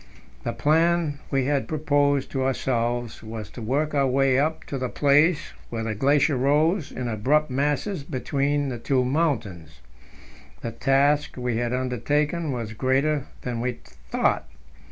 The 0.41 0.51
plan 0.53 1.19
we 1.29 1.45
had 1.45 1.67
proposed 1.67 2.31
to 2.31 2.43
ourselves 2.43 3.21
was 3.21 3.51
to 3.51 3.61
work 3.61 3.93
our 3.93 4.07
way 4.07 4.39
up 4.39 4.63
to 4.63 4.79
the 4.79 4.89
place 4.89 5.53
where 5.69 5.83
the 5.83 5.93
glacier 5.93 6.37
rose 6.37 6.91
in 6.91 7.07
abrupt 7.07 7.51
masses 7.51 8.03
between 8.03 8.69
the 8.69 8.79
two 8.79 9.05
mountains. 9.05 9.79
The 10.61 10.71
task 10.71 11.35
we 11.37 11.57
had 11.57 11.71
undertaken 11.71 12.51
was 12.51 12.73
greater 12.73 13.25
than 13.43 13.61
we 13.61 13.73
thought. 14.09 14.47